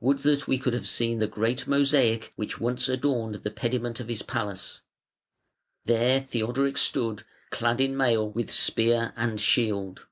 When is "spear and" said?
8.50-9.38